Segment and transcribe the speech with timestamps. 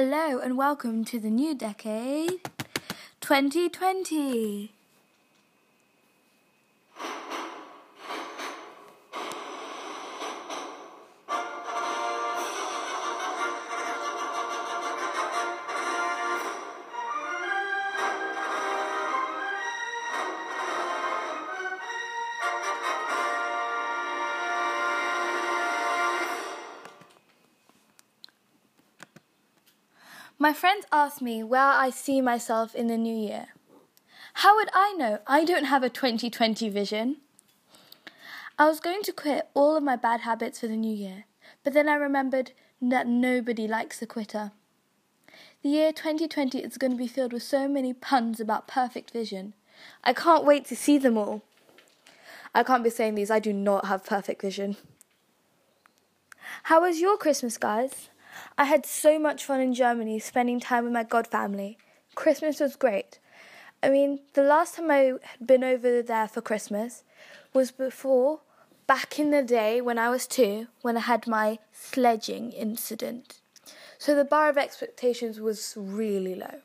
[0.00, 2.38] Hello and welcome to the new decade
[3.20, 4.77] 2020.
[30.40, 33.48] My friends ask me where I see myself in the new year.
[34.34, 35.18] How would I know?
[35.26, 37.16] I don't have a 2020 vision.
[38.56, 41.24] I was going to quit all of my bad habits for the new year,
[41.64, 44.52] but then I remembered that nobody likes a quitter.
[45.64, 49.54] The year 2020 is going to be filled with so many puns about perfect vision.
[50.04, 51.42] I can't wait to see them all.
[52.54, 54.76] I can't be saying these, I do not have perfect vision.
[56.64, 58.08] How was your Christmas, guys?
[58.56, 61.78] I had so much fun in Germany spending time with my god family.
[62.14, 63.18] Christmas was great.
[63.82, 67.04] I mean, the last time I had been over there for Christmas
[67.52, 68.40] was before,
[68.86, 73.40] back in the day when I was two, when I had my sledging incident.
[73.98, 76.62] So the bar of expectations was really low.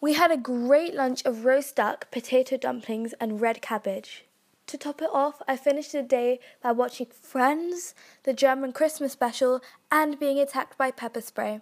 [0.00, 4.24] We had a great lunch of roast duck, potato dumplings, and red cabbage.
[4.66, 9.60] To top it off, I finished the day by watching Friends, the German Christmas special,
[9.90, 11.60] and being attacked by pepper spray.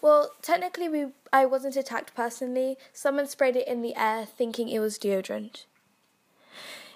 [0.00, 2.76] Well, technically, we, I wasn't attacked personally.
[2.92, 5.64] Someone sprayed it in the air thinking it was deodorant.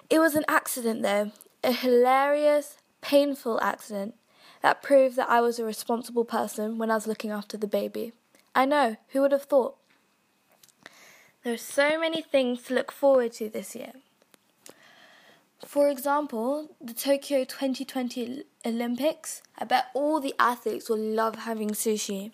[0.09, 1.31] It was an accident, though,
[1.63, 4.15] a hilarious, painful accident
[4.61, 8.13] that proved that I was a responsible person when I was looking after the baby.
[8.55, 9.75] I know, who would have thought?
[11.43, 13.93] There are so many things to look forward to this year.
[15.65, 22.31] For example, the Tokyo 2020 Olympics, I bet all the athletes will love having sushi.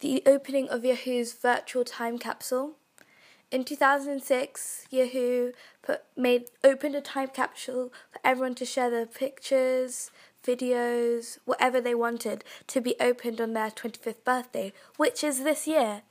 [0.00, 2.76] The opening of Yahoo's virtual time capsule.
[3.50, 10.10] In 2006, Yahoo put, made opened a time capsule for everyone to share their pictures,
[10.44, 16.02] videos, whatever they wanted to be opened on their 25th birthday, which is this year.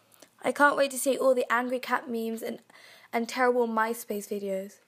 [0.44, 2.60] I can't wait to see all the angry cat memes and,
[3.14, 4.80] and terrible MySpace videos.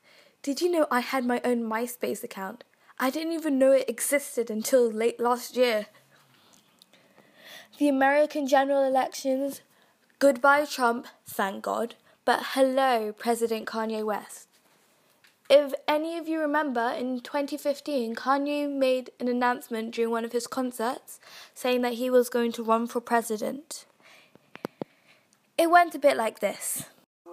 [0.41, 2.63] Did you know I had my own MySpace account?
[2.97, 5.88] I didn't even know it existed until late last year.
[7.77, 9.61] The American general elections.
[10.17, 11.95] Goodbye, Trump, thank God.
[12.23, 14.47] But hello, President Kanye West.
[15.50, 20.47] If any of you remember, in 2015, Kanye made an announcement during one of his
[20.47, 21.19] concerts
[21.53, 23.85] saying that he was going to run for president.
[25.57, 26.85] It went a bit like this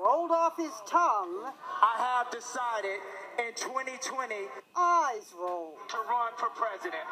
[0.03, 1.53] rolled off his tongue.
[1.83, 3.01] I have decided
[3.39, 4.35] in 2020
[4.77, 7.07] eyes roll to run for president.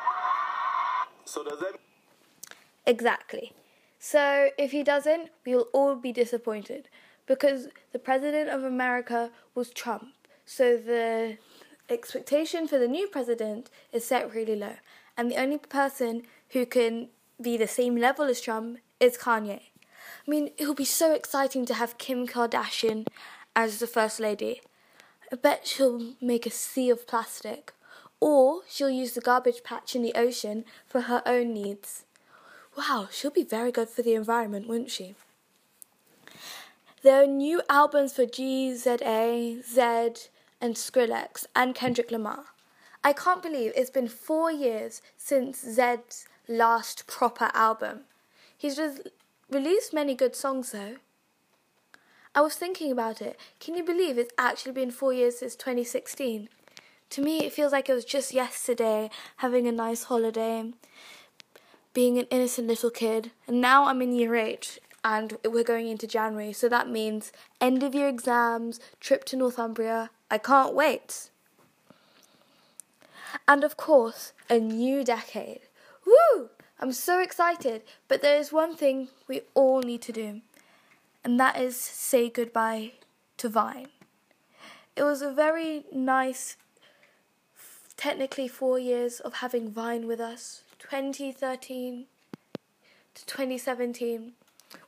[1.25, 1.75] So does that
[2.87, 3.53] Exactly.
[3.99, 6.89] So if he doesn't, we will all be disappointed
[7.27, 10.13] because the president of America was Trump.
[10.45, 11.39] So the
[11.89, 14.75] expectation for the new president is set really low.
[15.17, 17.09] And the only person who can
[17.41, 19.61] be the same level as Trump is Kanye.
[20.27, 23.07] I mean, it will be so exciting to have Kim Kardashian
[23.55, 24.63] as the First Lady.
[25.31, 27.73] I bet she'll make a sea of plastic.
[28.21, 32.05] Or she'll use the garbage patch in the ocean for her own needs.
[32.77, 35.15] Wow, she'll be very good for the environment, won't she?
[37.03, 40.29] There are new albums for GZA, Zedd,
[40.59, 42.47] and Skrillex, and Kendrick Lamar.
[43.05, 48.05] I can't believe it's been four years since Zedd's last proper album.
[48.57, 48.79] He's
[49.55, 50.97] released many good songs though.
[52.35, 53.39] I was thinking about it.
[53.61, 56.49] Can you believe it's actually been four years since 2016?
[57.11, 60.73] To me, it feels like it was just yesterday, having a nice holiday,
[61.93, 64.81] being an innocent little kid, and now I'm in year eight.
[65.05, 67.31] and we're going into January, so that means
[67.61, 70.11] end of year exams, trip to Northumbria.
[70.31, 71.29] I can't wait.
[73.47, 75.61] And of course, a new decade.
[76.07, 76.49] Woo!
[76.85, 80.43] I'm so excited, but there is one thing we all need to do,
[81.25, 82.93] and that is say goodbye
[83.39, 83.87] to Vine.
[84.95, 86.59] It was a very nice,
[87.97, 92.05] technically four years of having Vine with us 2013
[93.15, 94.33] to 2017.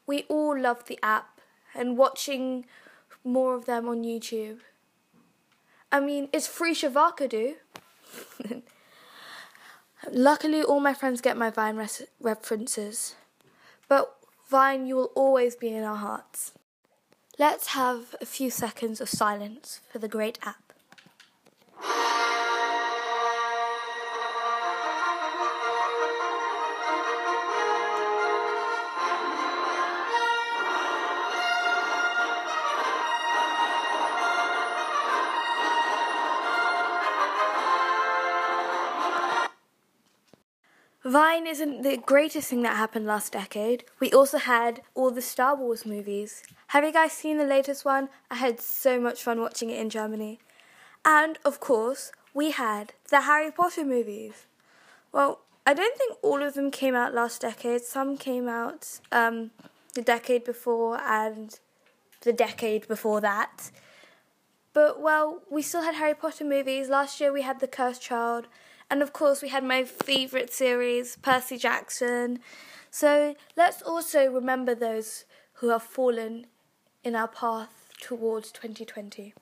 [0.07, 1.41] We all loved the app
[1.75, 2.67] and watching
[3.25, 4.59] more of them on YouTube.
[5.91, 7.55] I mean, it's free Shavakadu.
[10.13, 13.17] Luckily, all my friends get my Vine res- references.
[13.89, 14.15] But
[14.49, 16.53] Vine, you will always be in our hearts.
[17.39, 20.73] Let's have a few seconds of silence for the great app.
[41.07, 43.85] Vine isn't the greatest thing that happened last decade.
[44.01, 46.43] We also had all the Star Wars movies.
[46.69, 48.09] Have you guys seen the latest one?
[48.29, 50.41] I had so much fun watching it in Germany.
[51.05, 54.47] And of course, we had the Harry Potter movies.
[55.13, 57.83] Well, I don't think all of them came out last decade.
[57.83, 59.53] Some came out um,
[59.95, 61.57] the decade before and
[62.23, 63.71] the decade before that.
[64.77, 66.91] But well, we still had Harry Potter movies.
[66.91, 68.47] Last year we had The Cursed Child.
[68.91, 72.41] And of course, we had my favourite series, Percy Jackson.
[72.91, 75.25] So let's also remember those
[75.55, 76.49] who have fallen
[77.03, 79.33] in our path towards 2020.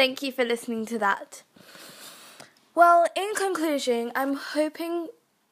[0.00, 1.42] Thank you for listening to that.
[2.74, 5.08] Well, in conclusion, I'm hoping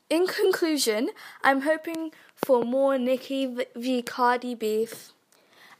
[0.08, 1.10] in conclusion,
[1.44, 5.12] I'm hoping for more Nicki v Cardi beef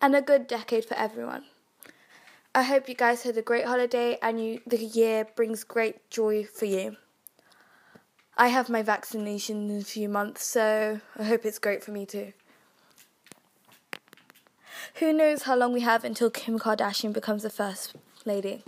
[0.02, 1.44] and a good decade for everyone.
[2.54, 6.44] I hope you guys had a great holiday and you the year brings great joy
[6.44, 6.98] for you.
[8.36, 12.04] I have my vaccination in a few months, so I hope it's great for me
[12.04, 12.34] too.
[14.96, 17.94] Who knows how long we have until Kim Kardashian becomes the first
[18.28, 18.62] lady.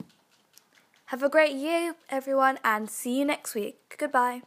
[1.07, 3.95] Have a great year, everyone, and see you next week.
[3.97, 4.43] Goodbye.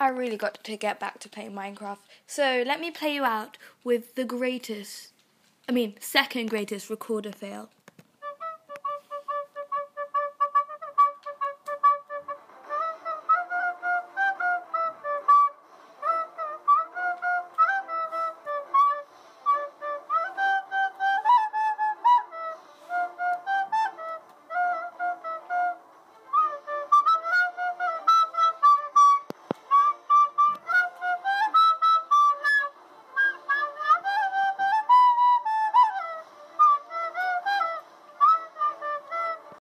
[0.00, 3.58] I really got to get back to playing Minecraft, so let me play you out
[3.84, 5.12] with the greatest,
[5.68, 7.68] I mean, second greatest recorder fail.